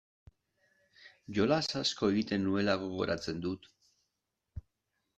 Jolas 1.39 1.69
asko 1.83 2.11
egiten 2.15 2.45
nuela 2.49 2.77
gogoratzen 2.87 3.47
dut. 3.49 3.73